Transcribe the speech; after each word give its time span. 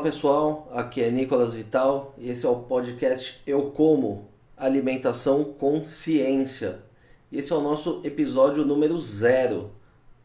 Olá 0.00 0.10
pessoal, 0.10 0.66
aqui 0.72 1.02
é 1.02 1.10
Nicolas 1.10 1.52
Vital 1.52 2.14
e 2.16 2.30
esse 2.30 2.46
é 2.46 2.48
o 2.48 2.60
podcast 2.60 3.38
Eu 3.46 3.70
Como 3.70 4.30
Alimentação 4.56 5.44
com 5.44 5.84
Ciência. 5.84 6.78
Esse 7.30 7.52
é 7.52 7.56
o 7.56 7.60
nosso 7.60 8.00
episódio 8.02 8.64
número 8.64 8.98
zero. 8.98 9.72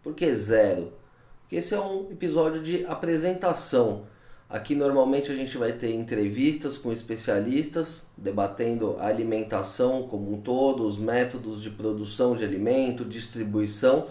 Por 0.02 0.16
que 0.16 0.34
zero? 0.34 0.93
Porque 1.41 1.57
esse 1.57 1.75
é 1.75 1.82
um 1.82 2.09
episódio 2.09 2.64
de 2.64 2.86
apresentação. 2.86 4.05
Aqui 4.50 4.75
normalmente 4.75 5.30
a 5.30 5.36
gente 5.36 5.57
vai 5.57 5.73
ter 5.73 5.94
entrevistas 5.94 6.78
com 6.78 6.94
especialistas 6.94 8.07
debatendo 8.16 8.96
a 8.98 9.07
alimentação 9.07 10.07
como 10.07 10.36
um 10.36 10.39
todo, 10.39 10.88
os 10.88 10.98
métodos 10.98 11.62
de 11.62 11.70
produção 11.70 12.34
de 12.34 12.46
alimento, 12.46 13.04
distribuição, 13.04 14.07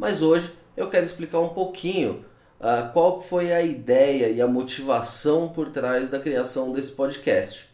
mas 0.00 0.20
hoje 0.20 0.52
eu 0.76 0.90
quero 0.90 1.06
explicar 1.06 1.38
um 1.38 1.50
pouquinho 1.50 2.24
uh, 2.60 2.92
qual 2.92 3.20
foi 3.20 3.52
a 3.52 3.62
ideia 3.62 4.28
e 4.28 4.40
a 4.40 4.46
motivação 4.46 5.48
por 5.48 5.70
trás 5.70 6.08
da 6.08 6.18
criação 6.18 6.72
desse 6.72 6.92
podcast. 6.92 7.68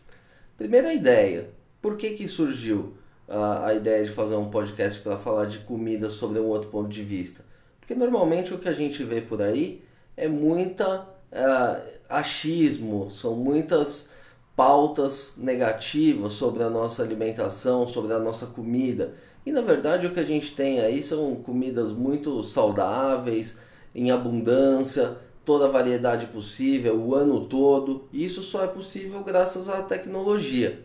Primeira 0.57 0.93
ideia, 0.93 1.49
por 1.81 1.97
que, 1.97 2.11
que 2.11 2.29
surgiu 2.29 2.95
uh, 3.29 3.65
a 3.65 3.75
ideia 3.75 4.05
de 4.05 4.11
fazer 4.11 4.37
um 4.37 4.51
podcast 4.51 5.01
para 5.01 5.17
falar 5.17 5.47
de 5.47 5.59
comida 5.59 6.11
sobre 6.11 6.39
um 6.39 6.47
outro 6.47 6.69
ponto 6.69 6.89
de 6.89 7.03
vista? 7.03 7.45
Porque 7.81 7.95
normalmente 7.95 8.55
o 8.55 8.59
que 8.59 8.69
a 8.69 8.73
gente 8.73 9.03
vê 9.03 9.21
por 9.21 9.43
aí 9.43 9.83
é 10.17 10.29
muita 10.29 11.01
uh, 11.01 11.83
achismo, 12.09 13.11
são 13.11 13.35
muitas 13.35 14.11
pautas 14.55 15.35
negativas 15.39 16.35
sobre 16.35 16.63
a 16.63 16.71
nossa 16.71 17.03
alimentação, 17.03 17.89
sobre 17.89 18.13
a 18.13 18.19
nossa 18.19 18.47
comida. 18.47 19.15
E 19.45 19.51
na 19.51 19.63
verdade 19.63 20.07
o 20.07 20.13
que 20.13 20.21
a 20.21 20.25
gente 20.25 20.55
tem 20.55 20.81
aí 20.81 21.03
são 21.03 21.35
comidas 21.37 21.91
muito 21.91 22.45
saudáveis, 22.45 23.59
em 23.95 24.11
abundância, 24.11 25.17
toda 25.45 25.67
a 25.67 25.71
variedade 25.71 26.27
possível, 26.27 26.97
o 26.97 27.15
ano 27.15 27.47
todo. 27.47 28.09
E 28.13 28.25
isso 28.25 28.43
só 28.43 28.65
é 28.65 28.69
possível 28.69 29.23
graças 29.23 29.69
à 29.69 29.83
tecnologia. 29.83 30.85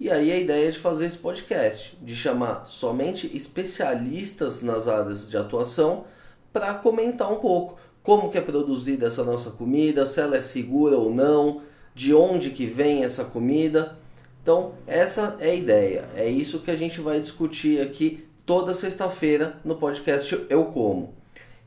E 0.00 0.10
aí 0.10 0.30
a 0.30 0.38
ideia 0.38 0.70
de 0.70 0.78
fazer 0.78 1.06
esse 1.06 1.18
podcast, 1.18 1.96
de 2.00 2.14
chamar 2.14 2.66
somente 2.66 3.36
especialistas 3.36 4.62
nas 4.62 4.86
áreas 4.86 5.28
de 5.28 5.36
atuação 5.36 6.04
para 6.52 6.74
comentar 6.74 7.32
um 7.32 7.36
pouco 7.36 7.78
como 8.02 8.30
que 8.30 8.38
é 8.38 8.40
produzida 8.40 9.06
essa 9.06 9.22
nossa 9.22 9.50
comida, 9.50 10.06
se 10.06 10.20
ela 10.20 10.36
é 10.36 10.40
segura 10.40 10.96
ou 10.96 11.12
não, 11.12 11.62
de 11.94 12.14
onde 12.14 12.50
que 12.50 12.64
vem 12.64 13.04
essa 13.04 13.24
comida. 13.24 13.98
Então, 14.42 14.72
essa 14.86 15.36
é 15.40 15.50
a 15.50 15.54
ideia. 15.54 16.08
É 16.14 16.26
isso 16.26 16.60
que 16.60 16.70
a 16.70 16.76
gente 16.76 17.00
vai 17.00 17.20
discutir 17.20 17.82
aqui 17.82 18.24
toda 18.46 18.72
sexta-feira 18.72 19.58
no 19.62 19.74
podcast 19.74 20.46
Eu 20.48 20.66
Como. 20.66 21.12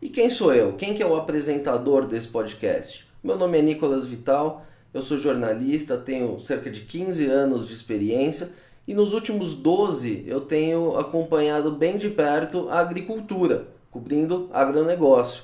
E 0.02 0.10
quem 0.10 0.32
sou 0.32 0.52
eu? 0.52 0.74
Quem 0.74 0.96
que 0.96 1.04
é 1.04 1.06
o 1.06 1.16
apresentador 1.16 2.08
desse 2.08 2.28
podcast? 2.28 3.08
Meu 3.24 3.38
nome 3.38 3.60
é 3.60 3.62
Nicolas 3.62 4.08
Vital, 4.08 4.66
eu 4.92 5.00
sou 5.04 5.16
jornalista, 5.16 5.96
tenho 5.96 6.40
cerca 6.40 6.72
de 6.72 6.82
15 6.82 7.28
anos 7.28 7.68
de 7.68 7.76
experiência 7.76 8.52
e 8.88 8.96
nos 8.96 9.14
últimos 9.14 9.54
12 9.54 10.24
eu 10.26 10.42
tenho 10.42 10.98
acompanhado 10.98 11.70
bem 11.74 12.00
de 12.00 12.10
perto 12.10 12.68
a 12.72 12.80
agricultura, 12.80 13.68
cobrindo 13.92 14.50
agronegócio. 14.52 15.44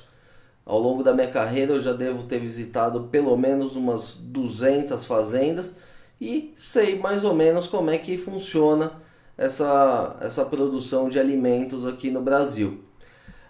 Ao 0.66 0.80
longo 0.80 1.04
da 1.04 1.14
minha 1.14 1.30
carreira 1.30 1.74
eu 1.74 1.80
já 1.80 1.92
devo 1.92 2.24
ter 2.24 2.40
visitado 2.40 3.04
pelo 3.12 3.36
menos 3.36 3.76
umas 3.76 4.16
200 4.16 5.04
fazendas 5.04 5.78
e 6.20 6.52
sei 6.56 6.98
mais 6.98 7.22
ou 7.22 7.32
menos 7.32 7.68
como 7.68 7.90
é 7.90 7.98
que 7.98 8.16
funciona 8.16 8.90
essa, 9.36 10.16
essa 10.20 10.44
produção 10.44 11.08
de 11.08 11.20
alimentos 11.20 11.86
aqui 11.86 12.10
no 12.10 12.20
Brasil. 12.20 12.87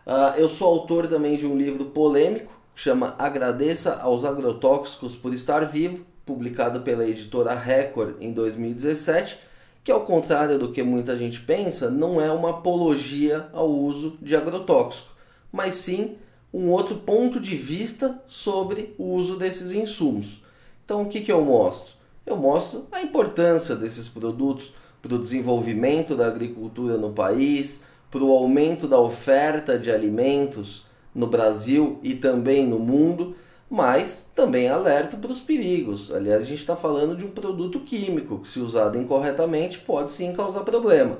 Uh, 0.09 0.33
eu 0.39 0.48
sou 0.48 0.69
autor 0.69 1.06
também 1.06 1.37
de 1.37 1.45
um 1.45 1.55
livro 1.55 1.84
polêmico 1.84 2.51
que 2.75 2.81
chama 2.81 3.14
Agradeça 3.19 3.97
aos 3.97 4.25
Agrotóxicos 4.25 5.14
por 5.14 5.34
Estar 5.34 5.67
Vivo, 5.67 6.02
publicado 6.24 6.80
pela 6.80 7.07
editora 7.07 7.52
Record 7.52 8.14
em 8.19 8.33
2017, 8.33 9.39
que 9.85 9.92
ao 9.92 10.07
contrário 10.07 10.58
do 10.58 10.73
que 10.73 10.83
muita 10.83 11.14
gente 11.14 11.41
pensa, 11.41 11.91
não 11.91 12.23
é 12.23 12.33
uma 12.33 12.48
apologia 12.51 13.51
ao 13.52 13.69
uso 13.69 14.17
de 14.23 14.35
agrotóxico, 14.35 15.11
mas 15.52 15.74
sim 15.74 16.17
um 16.55 16.70
outro 16.70 16.96
ponto 16.96 17.39
de 17.39 17.55
vista 17.55 18.19
sobre 18.27 18.95
o 18.96 19.13
uso 19.13 19.36
desses 19.36 19.73
insumos. 19.73 20.42
Então, 20.86 21.02
o 21.02 21.08
que, 21.11 21.20
que 21.20 21.30
eu 21.30 21.45
mostro? 21.45 21.92
Eu 22.25 22.39
mostro 22.39 22.86
a 22.90 23.02
importância 23.02 23.77
desses 23.77 24.08
produtos 24.08 24.73
para 25.02 25.14
o 25.14 25.19
desenvolvimento 25.19 26.17
da 26.17 26.29
agricultura 26.29 26.96
no 26.96 27.13
país, 27.13 27.85
para 28.11 28.23
o 28.23 28.33
aumento 28.33 28.86
da 28.86 28.98
oferta 28.98 29.79
de 29.79 29.91
alimentos 29.91 30.86
no 31.14 31.27
Brasil 31.27 31.98
e 32.02 32.14
também 32.14 32.67
no 32.67 32.79
mundo, 32.79 33.35
mas 33.70 34.30
também 34.35 34.69
alerta 34.69 35.17
para 35.17 35.30
os 35.30 35.41
perigos. 35.41 36.13
Aliás, 36.13 36.42
a 36.42 36.46
gente 36.46 36.61
está 36.61 36.77
falando 36.77 37.17
de 37.17 37.24
um 37.24 37.30
produto 37.30 37.80
químico 37.80 38.39
que, 38.39 38.48
se 38.48 38.61
usado 38.61 38.98
incorretamente, 38.98 39.79
pode 39.79 40.13
sim 40.13 40.33
causar 40.33 40.61
problema. 40.61 41.19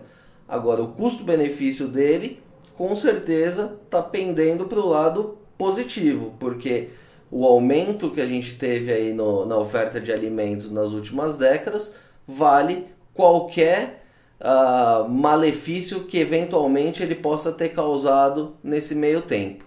Agora, 0.49 0.83
o 0.83 0.93
custo-benefício 0.93 1.89
dele, 1.89 2.41
com 2.75 2.97
certeza, 2.97 3.79
está 3.85 4.01
pendendo 4.01 4.65
para 4.65 4.81
o 4.81 4.89
lado 4.89 5.37
positivo, 5.59 6.33
porque 6.39 6.89
o 7.31 7.45
aumento 7.45 8.11
que 8.11 8.21
a 8.21 8.27
gente 8.27 8.57
teve 8.57 8.91
aí 8.91 9.13
no, 9.13 9.45
na 9.45 9.59
oferta 9.59 10.01
de 10.01 10.11
alimentos 10.11 10.71
nas 10.71 10.91
últimas 10.91 11.37
décadas 11.37 11.97
vale 12.27 12.87
qualquer 13.13 14.07
uh, 14.41 15.09
malefício 15.09 16.05
que 16.05 16.19
eventualmente 16.19 17.03
ele 17.03 17.15
possa 17.15 17.53
ter 17.53 17.71
causado 17.71 18.57
nesse 18.63 18.95
meio 18.95 19.23
tempo. 19.23 19.65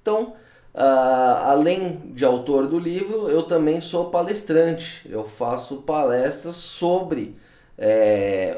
Então, 0.00 0.34
uh, 0.74 1.44
além 1.44 2.12
de 2.14 2.24
autor 2.24 2.66
do 2.66 2.78
livro, 2.78 3.28
eu 3.28 3.42
também 3.42 3.80
sou 3.80 4.10
palestrante. 4.10 5.08
Eu 5.08 5.24
faço 5.24 5.78
palestras 5.78 6.56
sobre 6.56 7.36
é, 7.78 8.56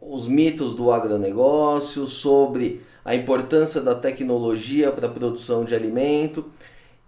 os 0.00 0.28
mitos 0.28 0.74
do 0.74 0.92
agronegócio, 0.92 2.06
sobre 2.06 2.82
a 3.04 3.14
importância 3.14 3.80
da 3.80 3.94
tecnologia 3.94 4.92
para 4.92 5.08
a 5.08 5.10
produção 5.10 5.64
de 5.64 5.74
alimento. 5.74 6.52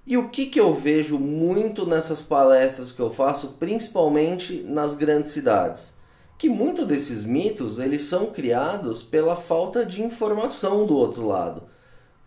E 0.06 0.16
o 0.16 0.28
que, 0.28 0.46
que 0.46 0.60
eu 0.60 0.74
vejo 0.74 1.18
muito 1.18 1.86
nessas 1.86 2.20
palestras 2.20 2.92
que 2.92 3.00
eu 3.00 3.10
faço, 3.10 3.56
principalmente 3.58 4.62
nas 4.62 4.94
grandes 4.94 5.32
cidades? 5.32 6.03
Que 6.44 6.48
muitos 6.50 6.86
desses 6.86 7.24
mitos 7.24 7.78
eles 7.78 8.02
são 8.02 8.26
criados 8.26 9.02
pela 9.02 9.34
falta 9.34 9.82
de 9.82 10.02
informação 10.02 10.84
do 10.84 10.94
outro 10.94 11.26
lado. 11.26 11.62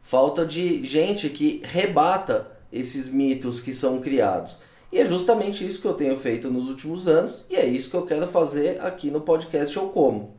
Falta 0.01 0.43
de 0.43 0.83
gente 0.83 1.29
que 1.29 1.61
rebata 1.63 2.49
esses 2.73 3.09
mitos 3.09 3.59
que 3.59 3.71
são 3.75 4.01
criados. 4.01 4.57
E 4.91 4.97
é 4.97 5.05
justamente 5.05 5.63
isso 5.63 5.79
que 5.79 5.87
eu 5.87 5.93
tenho 5.93 6.17
feito 6.17 6.49
nos 6.49 6.67
últimos 6.67 7.07
anos 7.07 7.45
e 7.47 7.55
é 7.55 7.63
isso 7.63 7.91
que 7.91 7.95
eu 7.95 8.07
quero 8.07 8.25
fazer 8.25 8.81
aqui 8.81 9.11
no 9.11 9.21
podcast 9.21 9.77
ou 9.77 9.89
Como. 9.89 10.33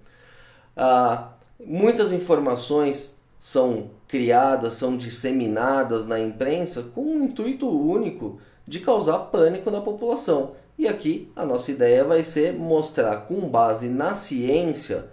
Ah, 0.76 1.34
muitas 1.64 2.10
informações 2.10 3.20
são 3.38 3.90
criadas, 4.08 4.74
são 4.74 4.96
disseminadas 4.96 6.04
na 6.04 6.18
imprensa 6.18 6.82
com 6.92 7.02
um 7.02 7.24
intuito 7.26 7.68
único 7.68 8.40
de 8.66 8.80
causar 8.80 9.18
pânico 9.30 9.70
na 9.70 9.80
população. 9.80 10.56
E 10.78 10.86
aqui 10.86 11.28
a 11.34 11.44
nossa 11.44 11.72
ideia 11.72 12.04
vai 12.04 12.22
ser 12.22 12.54
mostrar 12.54 13.16
com 13.22 13.48
base 13.48 13.88
na 13.88 14.14
ciência 14.14 15.06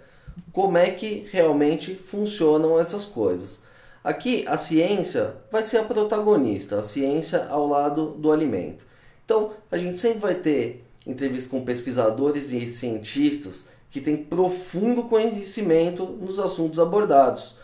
como 0.52 0.78
é 0.78 0.90
que 0.90 1.26
realmente 1.32 1.94
funcionam 1.94 2.78
essas 2.78 3.04
coisas. 3.04 3.62
Aqui 4.04 4.44
a 4.46 4.56
ciência 4.56 5.34
vai 5.50 5.64
ser 5.64 5.78
a 5.78 5.82
protagonista, 5.82 6.78
a 6.78 6.84
ciência 6.84 7.46
ao 7.50 7.66
lado 7.66 8.12
do 8.12 8.30
alimento. 8.30 8.84
Então 9.24 9.54
a 9.68 9.76
gente 9.76 9.98
sempre 9.98 10.20
vai 10.20 10.34
ter 10.36 10.84
entrevistas 11.04 11.50
com 11.50 11.64
pesquisadores 11.64 12.52
e 12.52 12.66
cientistas 12.68 13.66
que 13.90 14.00
têm 14.00 14.16
profundo 14.16 15.04
conhecimento 15.04 16.04
nos 16.04 16.38
assuntos 16.38 16.78
abordados. 16.78 17.56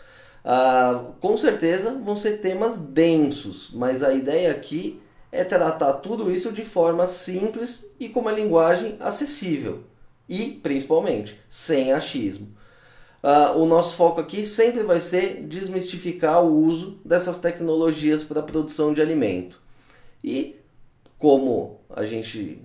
Ah, 0.43 1.05
com 1.21 1.37
certeza 1.37 1.97
vão 2.03 2.17
ser 2.17 2.41
temas 2.41 2.77
densos, 2.77 3.69
mas 3.73 4.03
a 4.03 4.13
ideia 4.13 4.51
aqui 4.51 5.01
é 5.33 5.43
tratar 5.43 5.93
tudo 5.93 6.31
isso 6.31 6.51
de 6.51 6.63
forma 6.63 7.07
simples 7.07 7.87
e 7.99 8.07
com 8.07 8.19
uma 8.19 8.31
linguagem 8.31 8.95
acessível 8.99 9.79
e, 10.29 10.51
principalmente, 10.61 11.41
sem 11.49 11.91
achismo. 11.91 12.49
Uh, 13.23 13.57
o 13.57 13.65
nosso 13.65 13.95
foco 13.95 14.21
aqui 14.21 14.45
sempre 14.45 14.83
vai 14.83 15.01
ser 15.01 15.43
desmistificar 15.47 16.43
o 16.43 16.53
uso 16.53 16.99
dessas 17.03 17.39
tecnologias 17.39 18.23
para 18.23 18.41
a 18.41 18.43
produção 18.43 18.93
de 18.93 19.01
alimento. 19.01 19.59
E 20.23 20.55
como 21.17 21.79
a 21.89 22.05
gente 22.05 22.61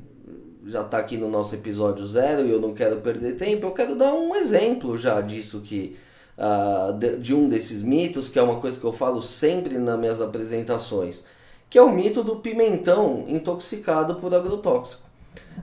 já 0.66 0.82
está 0.82 0.98
aqui 0.98 1.16
no 1.16 1.30
nosso 1.30 1.54
episódio 1.54 2.04
zero 2.06 2.46
e 2.46 2.50
eu 2.50 2.60
não 2.60 2.74
quero 2.74 2.96
perder 3.00 3.36
tempo, 3.36 3.64
eu 3.64 3.72
quero 3.72 3.96
dar 3.96 4.12
um 4.12 4.36
exemplo 4.36 4.98
já 4.98 5.22
disso 5.22 5.62
que 5.62 5.96
uh, 6.36 6.92
de, 6.92 7.16
de 7.16 7.34
um 7.34 7.48
desses 7.48 7.82
mitos, 7.82 8.28
que 8.28 8.38
é 8.38 8.42
uma 8.42 8.60
coisa 8.60 8.78
que 8.78 8.84
eu 8.84 8.92
falo 8.92 9.22
sempre 9.22 9.78
nas 9.78 9.98
minhas 9.98 10.20
apresentações 10.20 11.24
que 11.70 11.78
é 11.78 11.82
o 11.82 11.90
mito 11.90 12.22
do 12.22 12.36
pimentão 12.36 13.24
intoxicado 13.28 14.16
por 14.16 14.34
agrotóxico. 14.34 15.06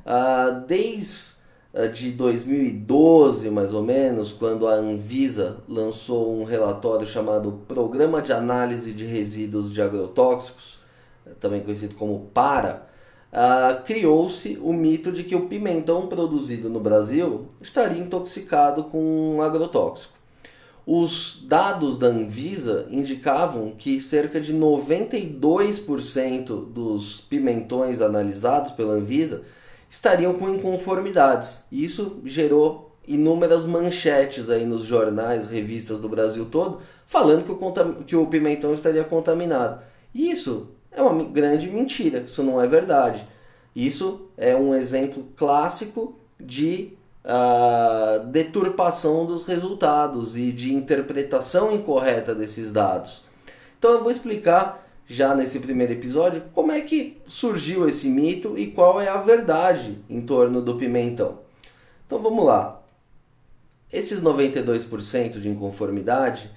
Ah, 0.05 0.63
desde 0.67 1.35
ah, 1.73 1.87
de 1.87 2.11
2012, 2.11 3.49
mais 3.49 3.73
ou 3.73 3.83
menos, 3.83 4.31
quando 4.31 4.67
a 4.67 4.73
Anvisa 4.73 5.57
lançou 5.67 6.39
um 6.39 6.43
relatório 6.43 7.05
chamado 7.05 7.61
Programa 7.67 8.21
de 8.21 8.31
Análise 8.31 8.91
de 8.91 9.05
Resíduos 9.05 9.71
de 9.71 9.81
Agrotóxicos, 9.81 10.79
também 11.39 11.61
conhecido 11.61 11.95
como 11.95 12.29
PARA, 12.33 12.87
ah, 13.33 13.81
criou-se 13.85 14.57
o 14.61 14.71
mito 14.71 15.11
de 15.11 15.23
que 15.23 15.35
o 15.35 15.47
pimentão 15.47 16.07
produzido 16.07 16.69
no 16.69 16.79
Brasil 16.79 17.47
estaria 17.59 18.01
intoxicado 18.01 18.85
com 18.85 19.35
um 19.35 19.41
agrotóxico. 19.41 20.14
Os 20.85 21.41
dados 21.43 21.97
da 21.97 22.07
Anvisa 22.07 22.85
indicavam 22.91 23.73
que 23.75 23.99
cerca 23.99 24.39
de 24.39 24.53
92% 24.53 26.71
dos 26.71 27.21
pimentões 27.21 28.01
analisados 28.01 28.71
pela 28.73 28.93
Anvisa 28.93 29.43
estariam 29.89 30.35
com 30.35 30.49
inconformidades. 30.49 31.63
Isso 31.71 32.21
gerou 32.23 32.95
inúmeras 33.07 33.65
manchetes 33.65 34.49
aí 34.49 34.65
nos 34.65 34.83
jornais, 34.83 35.49
revistas 35.49 35.99
do 35.99 36.07
Brasil 36.07 36.45
todo, 36.45 36.81
falando 37.07 37.45
que 37.45 37.51
o, 37.51 38.03
que 38.03 38.15
o 38.15 38.27
pimentão 38.27 38.73
estaria 38.73 39.03
contaminado. 39.03 39.81
Isso 40.13 40.69
é 40.91 41.01
uma 41.01 41.23
grande 41.23 41.67
mentira, 41.67 42.23
isso 42.27 42.43
não 42.43 42.61
é 42.61 42.67
verdade. 42.67 43.27
Isso 43.75 44.29
é 44.37 44.55
um 44.55 44.73
exemplo 44.73 45.27
clássico 45.35 46.17
de 46.39 46.93
deturpação 48.27 49.25
dos 49.25 49.45
resultados 49.45 50.37
e 50.37 50.51
de 50.51 50.73
interpretação 50.73 51.73
incorreta 51.73 52.35
desses 52.35 52.71
dados. 52.71 53.23
Então 53.79 53.91
eu 53.91 54.03
vou 54.03 54.11
explicar 54.11 54.85
já 55.07 55.35
nesse 55.35 55.59
primeiro 55.59 55.93
episódio 55.93 56.43
como 56.53 56.71
é 56.71 56.81
que 56.81 57.17
surgiu 57.27 57.87
esse 57.87 58.07
mito 58.07 58.57
e 58.57 58.67
qual 58.67 59.01
é 59.01 59.07
a 59.07 59.17
verdade 59.17 59.97
em 60.09 60.21
torno 60.21 60.61
do 60.61 60.75
pimentão. 60.75 61.39
Então 62.05 62.19
vamos 62.21 62.45
lá. 62.45 62.81
Esses 63.91 64.21
92% 64.21 65.39
de 65.39 65.49
inconformidade 65.49 66.51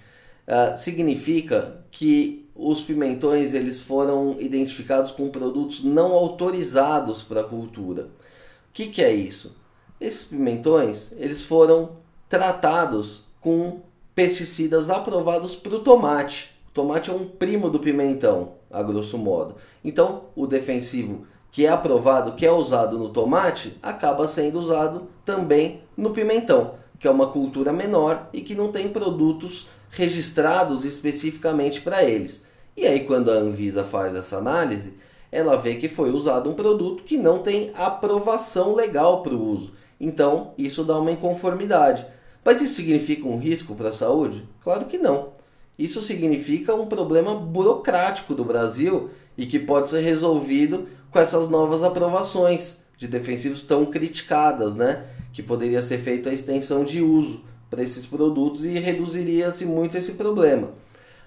uh, 0.46 0.76
significa 0.76 1.84
que 1.90 2.46
os 2.54 2.80
pimentões 2.80 3.54
eles 3.54 3.80
foram 3.80 4.36
identificados 4.40 5.12
com 5.12 5.28
produtos 5.28 5.84
não 5.84 6.12
autorizados 6.12 7.22
para 7.22 7.42
a 7.42 7.44
cultura. 7.44 8.04
O 8.04 8.72
que, 8.72 8.86
que 8.86 9.02
é 9.02 9.12
isso? 9.12 9.56
Esses 10.00 10.28
pimentões 10.28 11.12
eles 11.18 11.44
foram 11.44 11.90
tratados 12.28 13.24
com 13.40 13.80
pesticidas 14.14 14.90
aprovados 14.90 15.56
para 15.56 15.74
o 15.74 15.80
tomate. 15.80 16.50
O 16.68 16.72
tomate 16.72 17.10
é 17.10 17.12
um 17.12 17.24
primo 17.24 17.70
do 17.70 17.80
pimentão, 17.80 18.52
a 18.70 18.82
grosso 18.82 19.18
modo. 19.18 19.56
Então, 19.84 20.24
o 20.36 20.46
defensivo 20.46 21.26
que 21.50 21.66
é 21.66 21.68
aprovado, 21.70 22.32
que 22.32 22.46
é 22.46 22.52
usado 22.52 22.98
no 22.98 23.08
tomate, 23.08 23.76
acaba 23.82 24.28
sendo 24.28 24.58
usado 24.58 25.08
também 25.24 25.80
no 25.96 26.10
pimentão, 26.10 26.74
que 26.98 27.08
é 27.08 27.10
uma 27.10 27.28
cultura 27.28 27.72
menor 27.72 28.28
e 28.32 28.42
que 28.42 28.54
não 28.54 28.70
tem 28.70 28.88
produtos 28.88 29.68
registrados 29.90 30.84
especificamente 30.84 31.80
para 31.80 32.04
eles. 32.04 32.46
E 32.76 32.86
aí, 32.86 33.04
quando 33.04 33.30
a 33.30 33.34
Anvisa 33.34 33.82
faz 33.82 34.14
essa 34.14 34.36
análise, 34.36 34.94
ela 35.32 35.56
vê 35.56 35.76
que 35.76 35.88
foi 35.88 36.10
usado 36.10 36.48
um 36.48 36.54
produto 36.54 37.02
que 37.02 37.16
não 37.16 37.40
tem 37.40 37.72
aprovação 37.74 38.74
legal 38.74 39.22
para 39.22 39.34
o 39.34 39.42
uso. 39.42 39.72
Então, 40.00 40.52
isso 40.56 40.84
dá 40.84 40.98
uma 40.98 41.12
inconformidade. 41.12 42.06
Mas 42.44 42.62
isso 42.62 42.74
significa 42.74 43.26
um 43.26 43.38
risco 43.38 43.74
para 43.74 43.90
a 43.90 43.92
saúde? 43.92 44.48
Claro 44.62 44.86
que 44.86 44.98
não. 44.98 45.30
Isso 45.78 46.00
significa 46.00 46.74
um 46.74 46.86
problema 46.86 47.34
burocrático 47.34 48.34
do 48.34 48.44
Brasil 48.44 49.10
e 49.36 49.46
que 49.46 49.58
pode 49.58 49.88
ser 49.88 50.00
resolvido 50.00 50.88
com 51.10 51.18
essas 51.18 51.48
novas 51.48 51.82
aprovações 51.82 52.84
de 52.96 53.06
defensivos 53.06 53.62
tão 53.62 53.86
criticadas, 53.86 54.74
né? 54.74 55.04
Que 55.32 55.42
poderia 55.42 55.80
ser 55.80 55.98
feita 55.98 56.30
a 56.30 56.34
extensão 56.34 56.84
de 56.84 57.00
uso 57.00 57.44
para 57.70 57.82
esses 57.82 58.06
produtos 58.06 58.64
e 58.64 58.78
reduziria-se 58.78 59.64
muito 59.64 59.96
esse 59.96 60.12
problema. 60.12 60.70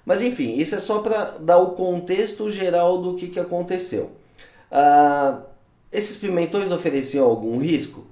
Mas 0.05 0.21
enfim, 0.21 0.57
isso 0.57 0.75
é 0.75 0.79
só 0.79 0.99
para 0.99 1.37
dar 1.39 1.59
o 1.59 1.71
contexto 1.71 2.49
geral 2.49 3.01
do 3.01 3.15
que, 3.15 3.27
que 3.27 3.39
aconteceu. 3.39 4.11
Ah, 4.69 5.41
esses 5.91 6.17
pimentões 6.17 6.71
ofereciam 6.71 7.25
algum 7.25 7.57
risco? 7.59 8.05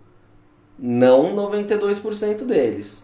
Não 0.82 1.36
92% 1.36 2.46
deles. 2.46 3.04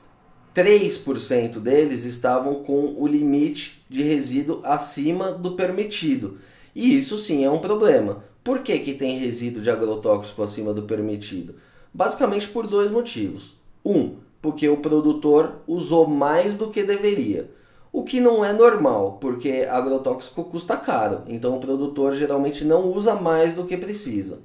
3% 0.56 1.60
deles 1.60 2.06
estavam 2.06 2.64
com 2.64 2.96
o 2.98 3.06
limite 3.06 3.84
de 3.90 4.02
resíduo 4.02 4.62
acima 4.64 5.34
do 5.34 5.52
permitido. 5.58 6.38
E 6.74 6.96
isso 6.96 7.18
sim 7.18 7.44
é 7.44 7.52
um 7.52 7.60
problema. 7.60 8.24
Por 8.42 8.60
que, 8.60 8.80
que 8.80 8.94
tem 8.94 9.20
resíduo 9.20 9.62
de 9.62 9.70
agrotóxico 9.70 10.42
acima 10.42 10.74
do 10.74 10.84
permitido? 10.84 11.56
Basicamente 11.94 12.48
por 12.48 12.66
dois 12.66 12.90
motivos. 12.90 13.56
Um, 13.84 14.16
porque 14.42 14.70
o 14.70 14.78
produtor 14.78 15.58
usou 15.68 16.08
mais 16.08 16.56
do 16.56 16.70
que 16.70 16.84
deveria. 16.84 17.52
O 17.92 18.04
que 18.04 18.22
não 18.22 18.46
é 18.46 18.54
normal, 18.54 19.18
porque 19.20 19.68
agrotóxico 19.70 20.46
custa 20.46 20.78
caro, 20.78 21.24
então 21.28 21.58
o 21.58 21.60
produtor 21.60 22.16
geralmente 22.16 22.64
não 22.64 22.90
usa 22.90 23.16
mais 23.16 23.54
do 23.54 23.66
que 23.66 23.76
precisa. 23.76 24.40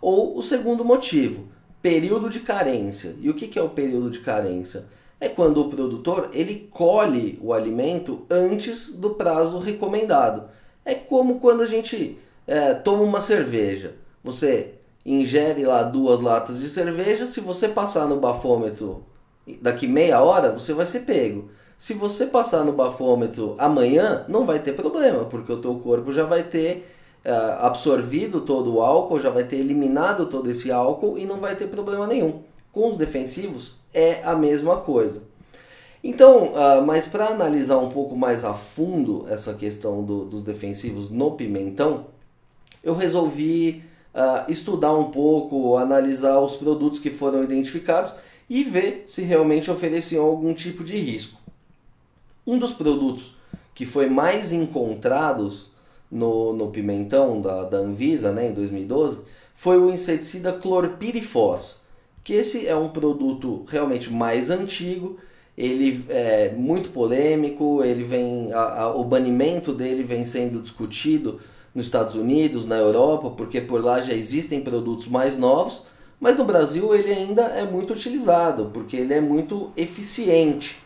Ou 0.00 0.38
o 0.38 0.42
segundo 0.42 0.84
motivo, 0.84 1.48
período 1.82 2.28
de 2.28 2.40
carência. 2.40 3.14
E 3.20 3.30
o 3.30 3.34
que 3.34 3.58
é 3.58 3.62
o 3.62 3.68
período 3.68 4.10
de 4.10 4.20
carência? 4.20 4.84
É 5.20 5.28
quando 5.28 5.60
o 5.60 5.68
produtor 5.68 6.30
ele 6.32 6.68
colhe 6.70 7.38
o 7.42 7.52
alimento 7.52 8.24
antes 8.30 8.92
do 8.94 9.10
prazo 9.10 9.58
recomendado. 9.58 10.44
É 10.84 10.94
como 10.94 11.40
quando 11.40 11.62
a 11.62 11.66
gente 11.66 12.18
é, 12.46 12.74
toma 12.74 13.02
uma 13.02 13.20
cerveja. 13.20 13.94
Você 14.24 14.74
ingere 15.04 15.64
lá 15.64 15.82
duas 15.82 16.20
latas 16.20 16.58
de 16.60 16.68
cerveja, 16.68 17.26
se 17.26 17.40
você 17.40 17.68
passar 17.68 18.06
no 18.06 18.16
bafômetro 18.16 19.04
daqui 19.60 19.86
meia 19.86 20.22
hora, 20.22 20.52
você 20.52 20.72
vai 20.72 20.86
ser 20.86 21.00
pego. 21.00 21.50
Se 21.78 21.94
você 21.94 22.26
passar 22.26 22.64
no 22.64 22.72
bafômetro 22.72 23.54
amanhã, 23.58 24.24
não 24.28 24.44
vai 24.44 24.58
ter 24.58 24.72
problema, 24.72 25.24
porque 25.24 25.50
o 25.50 25.60
teu 25.60 25.76
corpo 25.76 26.12
já 26.12 26.24
vai 26.24 26.42
ter 26.42 26.86
absorvido 27.60 28.40
todo 28.40 28.74
o 28.74 28.80
álcool, 28.80 29.20
já 29.20 29.30
vai 29.30 29.44
ter 29.44 29.56
eliminado 29.56 30.26
todo 30.26 30.50
esse 30.50 30.72
álcool 30.72 31.18
e 31.18 31.26
não 31.26 31.36
vai 31.36 31.54
ter 31.54 31.66
problema 31.66 32.06
nenhum. 32.06 32.40
Com 32.72 32.90
os 32.90 32.96
defensivos 32.96 33.74
é 33.92 34.22
a 34.24 34.34
mesma 34.34 34.76
coisa. 34.76 35.30
Então, 36.02 36.52
uh, 36.52 36.84
mas 36.84 37.06
para 37.06 37.26
analisar 37.26 37.78
um 37.78 37.90
pouco 37.90 38.16
mais 38.16 38.44
a 38.44 38.54
fundo 38.54 39.26
essa 39.28 39.52
questão 39.52 40.02
do, 40.02 40.24
dos 40.24 40.42
defensivos 40.42 41.10
no 41.10 41.32
pimentão, 41.32 42.06
eu 42.82 42.94
resolvi 42.94 43.84
uh, 44.14 44.50
estudar 44.50 44.94
um 44.94 45.10
pouco, 45.10 45.76
analisar 45.76 46.40
os 46.40 46.56
produtos 46.56 47.00
que 47.00 47.10
foram 47.10 47.44
identificados 47.44 48.14
e 48.48 48.64
ver 48.64 49.04
se 49.06 49.22
realmente 49.22 49.70
ofereciam 49.70 50.24
algum 50.24 50.54
tipo 50.54 50.82
de 50.82 50.96
risco. 50.96 51.38
Um 52.46 52.58
dos 52.58 52.72
produtos 52.72 53.36
que 53.74 53.84
foi 53.84 54.08
mais 54.08 54.52
encontrados 54.52 55.70
no, 56.10 56.52
no 56.52 56.68
pimentão 56.68 57.40
da, 57.40 57.64
da 57.64 57.78
Anvisa 57.78 58.32
né, 58.32 58.48
em 58.48 58.54
2012 58.54 59.24
foi 59.54 59.78
o 59.78 59.90
inseticida 59.90 60.52
clorpirifos, 60.52 61.82
que 62.24 62.32
esse 62.32 62.66
é 62.66 62.74
um 62.74 62.88
produto 62.88 63.64
realmente 63.68 64.10
mais 64.10 64.50
antigo, 64.50 65.18
ele 65.56 66.04
é 66.08 66.50
muito 66.56 66.88
polêmico, 66.88 67.84
ele 67.84 68.02
vem 68.02 68.50
a, 68.52 68.82
a, 68.82 68.96
o 68.96 69.04
banimento 69.04 69.72
dele 69.74 70.02
vem 70.02 70.24
sendo 70.24 70.62
discutido 70.62 71.40
nos 71.74 71.86
Estados 71.86 72.14
Unidos, 72.14 72.66
na 72.66 72.76
Europa, 72.76 73.30
porque 73.30 73.60
por 73.60 73.84
lá 73.84 74.00
já 74.00 74.14
existem 74.14 74.62
produtos 74.62 75.06
mais 75.06 75.38
novos, 75.38 75.84
mas 76.18 76.38
no 76.38 76.44
Brasil 76.44 76.94
ele 76.94 77.12
ainda 77.12 77.42
é 77.42 77.64
muito 77.64 77.92
utilizado, 77.92 78.70
porque 78.72 78.96
ele 78.96 79.12
é 79.12 79.20
muito 79.20 79.70
eficiente. 79.76 80.78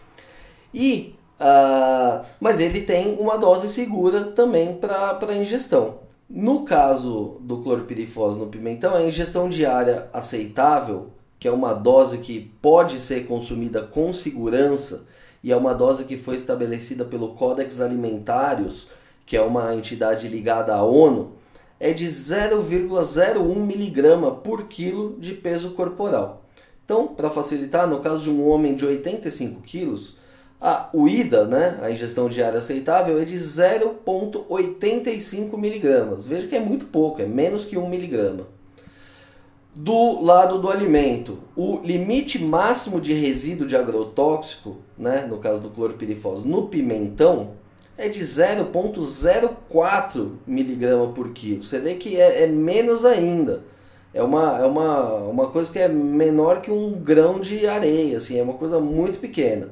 E 0.72 1.14
Uh, 1.40 2.24
mas 2.40 2.60
ele 2.60 2.82
tem 2.82 3.16
uma 3.18 3.36
dose 3.36 3.68
segura 3.68 4.24
também 4.26 4.76
para 4.76 5.34
ingestão. 5.34 5.98
No 6.28 6.64
caso 6.64 7.38
do 7.40 7.58
clorpirifos 7.58 8.36
no 8.36 8.46
pimentão, 8.46 8.94
a 8.94 9.02
ingestão 9.02 9.48
diária 9.48 10.08
aceitável, 10.12 11.10
que 11.38 11.46
é 11.46 11.50
uma 11.52 11.74
dose 11.74 12.18
que 12.18 12.50
pode 12.62 12.98
ser 13.00 13.26
consumida 13.26 13.82
com 13.82 14.12
segurança 14.12 15.06
e 15.42 15.52
é 15.52 15.56
uma 15.56 15.74
dose 15.74 16.04
que 16.04 16.16
foi 16.16 16.36
estabelecida 16.36 17.04
pelo 17.04 17.34
Codex 17.34 17.80
Alimentários, 17.80 18.88
que 19.26 19.36
é 19.36 19.42
uma 19.42 19.74
entidade 19.74 20.26
ligada 20.26 20.74
à 20.74 20.82
ONU, 20.82 21.32
é 21.78 21.92
de 21.92 22.06
0,01 22.06 23.54
miligrama 23.56 24.30
por 24.30 24.64
quilo 24.68 25.18
de 25.18 25.34
peso 25.34 25.72
corporal. 25.72 26.44
Então, 26.84 27.08
para 27.08 27.28
facilitar, 27.28 27.86
no 27.86 28.00
caso 28.00 28.24
de 28.24 28.30
um 28.30 28.48
homem 28.48 28.74
de 28.74 28.86
85 28.86 29.60
quilos, 29.62 30.16
a, 30.60 30.90
o 30.92 31.08
IDA, 31.08 31.46
né, 31.46 31.78
a 31.82 31.90
ingestão 31.90 32.28
diária 32.28 32.58
aceitável, 32.58 33.18
é 33.20 33.24
de 33.24 33.36
0,85 33.36 35.58
miligramas. 35.58 36.26
Veja 36.26 36.46
que 36.46 36.56
é 36.56 36.60
muito 36.60 36.84
pouco, 36.86 37.20
é 37.20 37.26
menos 37.26 37.64
que 37.64 37.76
1 37.76 37.88
miligrama. 37.88 38.46
Do 39.74 40.22
lado 40.22 40.60
do 40.60 40.70
alimento, 40.70 41.38
o 41.56 41.80
limite 41.82 42.38
máximo 42.38 43.00
de 43.00 43.12
resíduo 43.12 43.66
de 43.66 43.76
agrotóxico, 43.76 44.76
né, 44.96 45.26
no 45.28 45.38
caso 45.38 45.60
do 45.60 45.70
clorpirifos, 45.70 46.44
no 46.44 46.68
pimentão, 46.68 47.54
é 47.98 48.08
de 48.08 48.20
0,04 48.20 50.30
miligrama 50.46 51.08
por 51.08 51.30
quilo. 51.30 51.60
Você 51.62 51.80
vê 51.80 51.94
que 51.94 52.20
é, 52.20 52.44
é, 52.44 52.46
menos 52.46 53.04
ainda. 53.04 53.64
É 54.12 54.22
uma, 54.22 54.60
é 54.60 54.64
uma, 54.64 55.14
uma 55.24 55.48
coisa 55.48 55.72
que 55.72 55.78
é 55.78 55.88
menor 55.88 56.60
que 56.60 56.70
um 56.70 56.92
grão 56.92 57.40
de 57.40 57.66
areia, 57.66 58.18
assim, 58.18 58.38
é 58.38 58.42
uma 58.42 58.54
coisa 58.54 58.78
muito 58.80 59.18
pequena. 59.18 59.70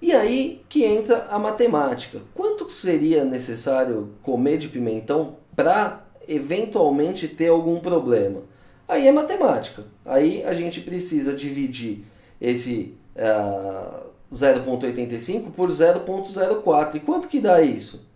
E 0.00 0.12
aí 0.12 0.62
que 0.68 0.84
entra 0.84 1.26
a 1.30 1.38
matemática. 1.38 2.20
Quanto 2.34 2.70
seria 2.70 3.24
necessário 3.24 4.10
comer 4.22 4.58
de 4.58 4.68
pimentão 4.68 5.36
para 5.56 6.04
eventualmente 6.26 7.26
ter 7.26 7.48
algum 7.48 7.80
problema? 7.80 8.42
Aí 8.86 9.06
é 9.06 9.12
matemática. 9.12 9.84
Aí 10.04 10.42
a 10.44 10.54
gente 10.54 10.80
precisa 10.80 11.34
dividir 11.34 12.04
esse 12.40 12.94
uh, 13.16 14.08
0,85 14.32 15.50
por 15.50 15.68
0,04. 15.70 16.94
E 16.94 17.00
quanto 17.00 17.28
que 17.28 17.40
dá 17.40 17.60
isso? 17.60 18.06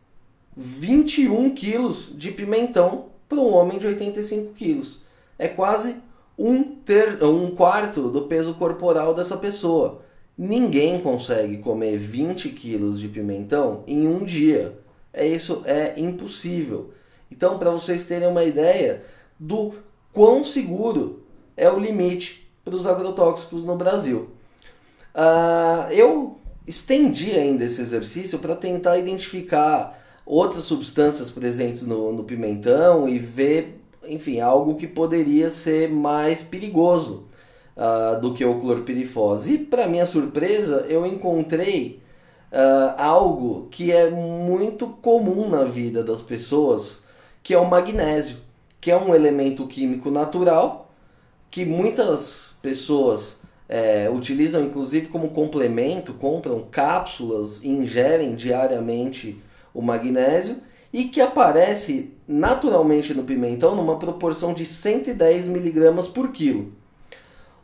21 0.56 1.54
quilos 1.54 2.12
de 2.14 2.30
pimentão 2.30 3.06
para 3.28 3.38
um 3.38 3.52
homem 3.52 3.78
de 3.78 3.86
85 3.86 4.52
quilos. 4.54 5.02
É 5.38 5.48
quase 5.48 5.96
um, 6.38 6.62
ter, 6.62 7.22
um 7.22 7.54
quarto 7.54 8.08
do 8.08 8.22
peso 8.22 8.54
corporal 8.54 9.14
dessa 9.14 9.36
pessoa. 9.36 10.02
Ninguém 10.36 11.00
consegue 11.00 11.58
comer 11.58 11.98
20 11.98 12.48
quilos 12.50 12.98
de 12.98 13.08
pimentão 13.08 13.84
em 13.86 14.06
um 14.08 14.24
dia. 14.24 14.78
É 15.12 15.26
isso 15.26 15.62
é 15.66 15.94
impossível. 15.98 16.92
Então, 17.30 17.58
para 17.58 17.70
vocês 17.70 18.06
terem 18.06 18.28
uma 18.28 18.44
ideia 18.44 19.04
do 19.38 19.74
quão 20.12 20.42
seguro 20.42 21.22
é 21.56 21.70
o 21.70 21.78
limite 21.78 22.48
para 22.64 22.74
os 22.74 22.86
agrotóxicos 22.86 23.64
no 23.64 23.76
Brasil. 23.76 24.30
Uh, 25.14 25.90
eu 25.90 26.38
estendi 26.66 27.32
ainda 27.32 27.64
esse 27.64 27.80
exercício 27.80 28.38
para 28.38 28.56
tentar 28.56 28.98
identificar 28.98 30.00
outras 30.24 30.64
substâncias 30.64 31.30
presentes 31.30 31.82
no, 31.82 32.12
no 32.12 32.24
pimentão 32.24 33.08
e 33.08 33.18
ver, 33.18 33.80
enfim, 34.06 34.40
algo 34.40 34.76
que 34.76 34.86
poderia 34.86 35.50
ser 35.50 35.90
mais 35.90 36.42
perigoso 36.42 37.26
uh, 37.76 38.20
do 38.20 38.34
que 38.34 38.44
o 38.44 38.60
clorpirifose. 38.60 39.54
E 39.54 39.58
para 39.58 39.86
minha 39.86 40.06
surpresa, 40.06 40.86
eu 40.88 41.06
encontrei 41.06 42.00
uh, 42.52 43.00
algo 43.00 43.68
que 43.70 43.92
é 43.92 44.10
muito 44.10 44.86
comum 44.86 45.48
na 45.48 45.64
vida 45.64 46.02
das 46.02 46.22
pessoas, 46.22 47.02
que 47.42 47.54
é 47.54 47.58
o 47.58 47.68
magnésio, 47.68 48.36
que 48.80 48.90
é 48.90 48.96
um 48.96 49.14
elemento 49.14 49.66
químico 49.66 50.10
natural 50.10 50.82
que 51.52 51.66
muitas 51.66 52.56
pessoas 52.62 53.40
é, 53.68 54.10
utilizam 54.10 54.64
inclusive 54.64 55.08
como 55.08 55.28
complemento, 55.28 56.14
compram 56.14 56.66
cápsulas 56.70 57.62
e 57.62 57.68
ingerem 57.68 58.34
diariamente 58.34 59.38
o 59.74 59.82
magnésio 59.82 60.56
e 60.90 61.04
que 61.04 61.20
aparece 61.20 62.14
naturalmente 62.26 63.12
no 63.12 63.22
pimentão 63.22 63.76
numa 63.76 63.98
proporção 63.98 64.54
de 64.54 64.64
110 64.64 65.46
miligramas 65.46 66.08
por 66.08 66.32
quilo. 66.32 66.72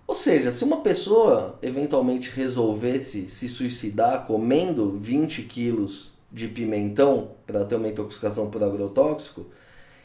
Ou 0.08 0.14
seja, 0.14 0.50
se 0.50 0.64
uma 0.64 0.78
pessoa 0.78 1.58
eventualmente 1.60 2.30
resolvesse 2.30 3.28
se 3.28 3.46
suicidar 3.46 4.26
comendo 4.26 4.98
20 4.98 5.42
quilos 5.42 6.14
de 6.32 6.48
pimentão 6.48 7.32
para 7.46 7.62
ter 7.66 7.74
uma 7.74 7.88
intoxicação 7.88 8.48
por 8.48 8.64
agrotóxico, 8.64 9.44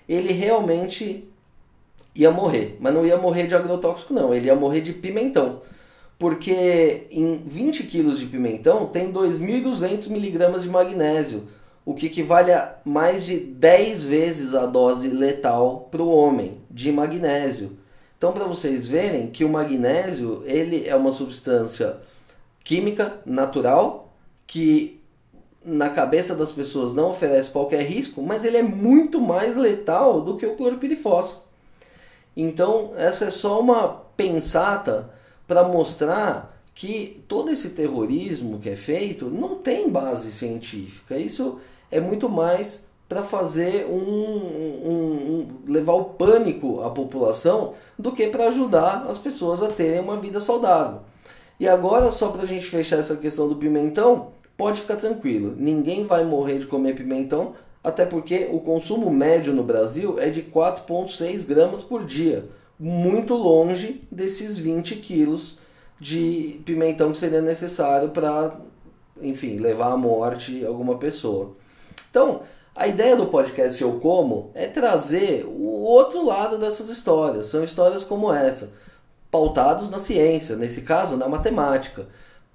ele 0.07 0.33
realmente 0.33 1.23
ia 2.13 2.31
morrer. 2.31 2.75
Mas 2.81 2.93
não 2.93 3.07
ia 3.07 3.15
morrer 3.15 3.47
de 3.47 3.55
agrotóxico, 3.55 4.13
não, 4.13 4.33
ele 4.33 4.47
ia 4.47 4.55
morrer 4.55 4.81
de 4.81 4.91
pimentão. 4.91 5.61
Porque 6.19 7.07
em 7.09 7.37
20 7.37 7.83
quilos 7.83 8.19
de 8.19 8.25
pimentão 8.25 8.87
tem 8.87 9.09
2.200 9.09 10.09
miligramas 10.09 10.63
de 10.63 10.69
magnésio, 10.69 11.47
o 11.85 11.93
que 11.93 12.07
equivale 12.07 12.51
a 12.51 12.75
mais 12.83 13.23
de 13.23 13.37
10 13.37 14.03
vezes 14.03 14.53
a 14.53 14.65
dose 14.65 15.07
letal 15.07 15.87
para 15.89 16.03
o 16.03 16.09
homem 16.13 16.57
de 16.69 16.91
magnésio. 16.91 17.77
Então, 18.23 18.31
para 18.31 18.45
vocês 18.45 18.87
verem 18.87 19.27
que 19.27 19.43
o 19.43 19.49
magnésio 19.49 20.43
ele 20.45 20.87
é 20.87 20.95
uma 20.95 21.11
substância 21.11 21.97
química 22.63 23.19
natural 23.25 24.13
que 24.47 25.01
na 25.61 25.89
cabeça 25.89 26.33
das 26.33 26.49
pessoas 26.49 26.95
não 26.95 27.11
oferece 27.11 27.51
qualquer 27.51 27.81
risco, 27.81 28.21
mas 28.21 28.45
ele 28.45 28.55
é 28.55 28.63
muito 28.63 29.19
mais 29.19 29.57
letal 29.57 30.21
do 30.21 30.37
que 30.37 30.45
o 30.45 30.55
clorpirifos. 30.55 31.41
Então, 32.33 32.93
essa 32.95 33.25
é 33.25 33.29
só 33.29 33.59
uma 33.59 33.89
pensata 34.15 35.09
para 35.45 35.67
mostrar 35.67 36.57
que 36.73 37.21
todo 37.27 37.51
esse 37.51 37.71
terrorismo 37.71 38.57
que 38.57 38.69
é 38.69 38.77
feito 38.77 39.29
não 39.29 39.55
tem 39.55 39.89
base 39.89 40.31
científica. 40.31 41.17
Isso 41.17 41.59
é 41.91 41.99
muito 41.99 42.29
mais 42.29 42.87
para 43.07 43.23
fazer 43.23 43.85
um, 43.85 43.95
um, 43.95 44.89
um, 44.89 45.47
levar 45.67 45.93
o 45.93 46.05
pânico 46.05 46.81
à 46.81 46.89
população 46.89 47.73
do 47.97 48.11
que 48.11 48.27
para 48.27 48.47
ajudar 48.47 49.05
as 49.09 49.17
pessoas 49.17 49.61
a 49.61 49.67
terem 49.67 49.99
uma 49.99 50.17
vida 50.17 50.39
saudável. 50.39 51.01
E 51.59 51.67
agora, 51.67 52.11
só 52.11 52.29
para 52.29 52.43
a 52.43 52.47
gente 52.47 52.65
fechar 52.65 52.97
essa 52.97 53.15
questão 53.15 53.47
do 53.47 53.55
pimentão, 53.55 54.31
pode 54.57 54.81
ficar 54.81 54.97
tranquilo, 54.97 55.55
ninguém 55.57 56.05
vai 56.05 56.23
morrer 56.23 56.59
de 56.59 56.65
comer 56.65 56.95
pimentão, 56.95 57.53
até 57.83 58.05
porque 58.05 58.49
o 58.51 58.59
consumo 58.59 59.11
médio 59.11 59.53
no 59.53 59.63
Brasil 59.63 60.19
é 60.19 60.29
de 60.29 60.41
4,6 60.41 61.45
gramas 61.45 61.83
por 61.83 62.05
dia, 62.05 62.45
muito 62.79 63.33
longe 63.35 64.01
desses 64.11 64.57
20 64.57 64.95
quilos 64.97 65.59
de 65.99 66.59
pimentão 66.65 67.11
que 67.11 67.17
seria 67.17 67.41
necessário 67.41 68.09
para, 68.09 68.57
enfim, 69.21 69.57
levar 69.57 69.91
à 69.91 69.97
morte 69.97 70.65
alguma 70.65 70.97
pessoa. 70.97 71.55
Então, 72.09 72.41
a 72.75 72.87
ideia 72.87 73.15
do 73.15 73.27
podcast 73.27 73.81
Eu 73.81 73.99
Como 73.99 74.49
é 74.55 74.65
trazer 74.65 75.45
o 75.45 75.83
outro 75.83 76.25
lado 76.25 76.57
dessas 76.57 76.89
histórias. 76.89 77.45
São 77.45 77.63
histórias 77.63 78.03
como 78.03 78.33
essa, 78.33 78.73
pautados 79.29 79.89
na 79.89 79.99
ciência, 79.99 80.55
nesse 80.55 80.81
caso 80.81 81.15
na 81.15 81.27
matemática, 81.27 82.07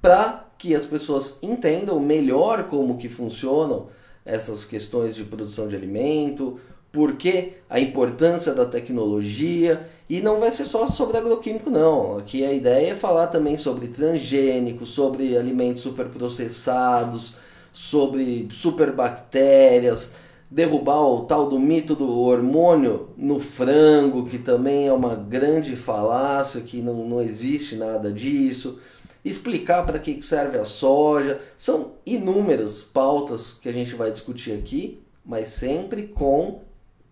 para 0.02 0.44
que 0.58 0.74
as 0.74 0.84
pessoas 0.84 1.38
entendam 1.40 2.00
melhor 2.00 2.64
como 2.64 2.98
que 2.98 3.08
funcionam 3.08 3.86
essas 4.24 4.64
questões 4.64 5.14
de 5.14 5.24
produção 5.24 5.68
de 5.68 5.76
alimento, 5.76 6.58
por 6.90 7.16
que 7.16 7.54
a 7.70 7.78
importância 7.78 8.52
da 8.52 8.64
tecnologia 8.64 9.88
e 10.10 10.20
não 10.20 10.40
vai 10.40 10.50
ser 10.50 10.64
só 10.64 10.88
sobre 10.88 11.16
agroquímico 11.16 11.70
não. 11.70 12.18
Aqui 12.18 12.44
a 12.44 12.52
ideia 12.52 12.92
é 12.92 12.94
falar 12.96 13.28
também 13.28 13.56
sobre 13.56 13.88
transgênicos, 13.88 14.90
sobre 14.90 15.36
alimentos 15.36 15.82
superprocessados, 15.82 17.36
sobre 17.78 18.48
superbactérias, 18.50 20.16
derrubar 20.50 21.00
o 21.00 21.26
tal 21.26 21.48
do 21.48 21.60
mito 21.60 21.94
do 21.94 22.10
hormônio 22.10 23.10
no 23.16 23.38
frango, 23.38 24.26
que 24.26 24.36
também 24.36 24.88
é 24.88 24.92
uma 24.92 25.14
grande 25.14 25.76
falácia, 25.76 26.60
que 26.60 26.82
não, 26.82 27.08
não 27.08 27.22
existe 27.22 27.76
nada 27.76 28.10
disso, 28.10 28.80
explicar 29.24 29.86
para 29.86 30.00
que 30.00 30.20
serve 30.20 30.58
a 30.58 30.64
soja. 30.64 31.40
São 31.56 31.92
inúmeras 32.04 32.82
pautas 32.82 33.52
que 33.52 33.68
a 33.68 33.72
gente 33.72 33.94
vai 33.94 34.10
discutir 34.10 34.54
aqui, 34.54 35.00
mas 35.24 35.50
sempre 35.50 36.08
com 36.08 36.62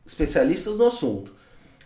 especialistas 0.05 0.77
no 0.77 0.89
assunto. 0.89 1.31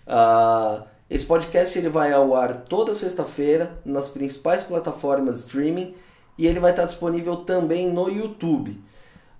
Uh, 0.06 0.84
esse 1.10 1.26
podcast 1.26 1.78
ele 1.78 1.90
vai 1.90 2.14
ao 2.14 2.34
ar 2.34 2.62
toda 2.62 2.94
sexta-feira 2.94 3.78
nas 3.84 4.08
principais 4.08 4.62
plataformas 4.62 5.34
de 5.34 5.40
streaming 5.42 5.94
e 6.36 6.46
ele 6.46 6.60
vai 6.60 6.70
estar 6.70 6.84
disponível 6.84 7.36
também 7.36 7.90
no 7.90 8.08
YouTube. 8.08 8.80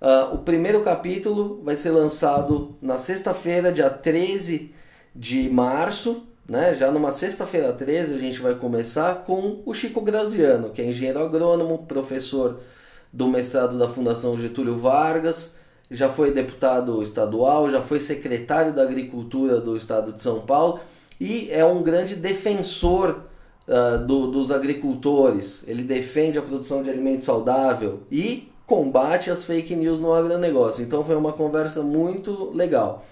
Uh, 0.01 0.35
o 0.35 0.37
primeiro 0.39 0.83
capítulo 0.83 1.61
vai 1.63 1.75
ser 1.75 1.91
lançado 1.91 2.75
na 2.81 2.97
sexta-feira, 2.97 3.71
dia 3.71 3.89
13 3.89 4.73
de 5.15 5.49
março, 5.49 6.23
né? 6.47 6.73
Já 6.73 6.91
numa 6.91 7.11
sexta-feira 7.11 7.71
13 7.71 8.15
a 8.15 8.17
gente 8.17 8.39
vai 8.39 8.55
começar 8.55 9.23
com 9.25 9.61
o 9.65 9.73
Chico 9.73 10.01
Graziano, 10.01 10.71
que 10.71 10.81
é 10.81 10.85
engenheiro 10.85 11.23
agrônomo, 11.23 11.85
professor 11.85 12.59
do 13.13 13.27
mestrado 13.27 13.77
da 13.77 13.87
Fundação 13.87 14.39
Getúlio 14.39 14.77
Vargas, 14.77 15.57
já 15.89 16.09
foi 16.09 16.31
deputado 16.31 17.03
estadual, 17.03 17.69
já 17.69 17.81
foi 17.81 17.99
secretário 17.99 18.73
da 18.73 18.81
Agricultura 18.81 19.59
do 19.59 19.75
estado 19.75 20.13
de 20.13 20.23
São 20.23 20.39
Paulo 20.41 20.79
e 21.19 21.49
é 21.51 21.63
um 21.65 21.83
grande 21.83 22.15
defensor 22.15 23.25
uh, 23.67 23.97
do, 24.05 24.27
dos 24.27 24.51
agricultores, 24.51 25.67
ele 25.67 25.83
defende 25.83 26.37
a 26.37 26.41
produção 26.41 26.83
de 26.83 26.89
alimento 26.89 27.23
saudável 27.23 28.01
e 28.11 28.49
combate 28.65 29.29
as 29.29 29.43
fake 29.43 29.75
news 29.75 29.99
no 29.99 30.13
agronegócio. 30.13 30.83
Então 30.83 31.03
foi 31.03 31.15
uma 31.15 31.33
conversa 31.33 31.83
muito 31.83 32.51
legal. 32.53 33.05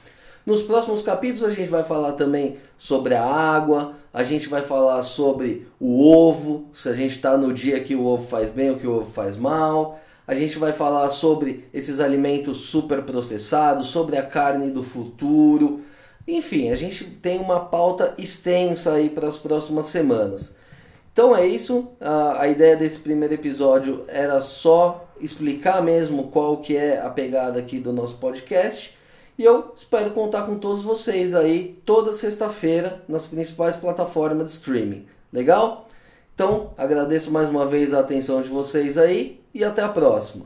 Nos 0.46 0.64
próximos 0.64 1.02
capítulos 1.02 1.44
a 1.44 1.54
gente 1.54 1.70
vai 1.70 1.84
falar 1.84 2.14
também 2.14 2.58
sobre 2.78 3.14
a 3.14 3.24
água, 3.24 3.94
a 4.14 4.24
gente 4.24 4.48
vai 4.48 4.62
falar 4.62 5.04
sobre 5.04 5.68
o 5.80 6.10
ovo, 6.10 6.66
se 6.74 6.90
a 6.90 6.94
gente 6.94 7.16
está 7.16 7.38
no 7.38 7.54
dia 7.54 7.80
que 7.82 7.94
o 7.94 8.06
ovo 8.06 8.26
faz 8.26 8.50
bem 8.50 8.72
ou 8.72 8.78
que 8.78 8.88
o 8.88 8.98
ovo 8.98 9.12
faz 9.12 9.36
mal. 9.36 10.00
A 10.26 10.34
gente 10.34 10.58
vai 10.58 10.72
falar 10.72 11.10
sobre 11.10 11.68
esses 11.74 12.00
alimentos 12.00 12.58
super 12.58 13.02
processados, 13.02 13.88
sobre 13.88 14.18
a 14.18 14.24
carne 14.24 14.72
do 14.72 14.82
futuro. 14.82 15.82
Enfim, 16.30 16.70
a 16.70 16.76
gente 16.76 17.06
tem 17.06 17.40
uma 17.40 17.60
pauta 17.60 18.14
extensa 18.16 18.94
aí 18.94 19.10
para 19.10 19.28
as 19.28 19.38
próximas 19.38 19.88
semanas. 19.88 20.58
Então 21.12 21.36
é 21.36 21.48
isso. 21.48 21.90
A, 22.00 22.44
a 22.44 22.48
ideia 22.48 22.78
desse 22.78 23.00
primeiro 23.00 23.34
episódio 23.34 24.06
era 24.08 24.40
só 24.40 25.10
explicar 25.20 25.82
mesmo 25.82 26.28
qual 26.28 26.58
que 26.58 26.78
é 26.78 27.02
a 27.02 27.10
pegada 27.10 27.60
aqui 27.60 27.80
do 27.80 27.92
nosso 27.92 28.18
podcast. 28.18 28.96
E 29.40 29.44
eu 29.44 29.74
espero 29.76 30.12
contar 30.12 30.44
com 30.44 30.60
todos 30.60 30.84
vocês 30.84 31.34
aí 31.34 31.82
toda 31.84 32.14
sexta-feira 32.14 33.02
nas 33.08 33.26
principais 33.26 33.76
plataformas 33.76 34.46
de 34.46 34.52
streaming. 34.52 35.08
Legal? 35.34 35.88
Então, 36.36 36.74
agradeço 36.78 37.32
mais 37.32 37.50
uma 37.50 37.66
vez 37.66 37.92
a 37.92 38.02
atenção 38.02 38.44
de 38.44 38.50
vocês 38.50 39.00
aí 39.00 39.42
e 39.52 39.64
até 39.64 39.82
a 39.82 39.90
próxima. 39.90 40.46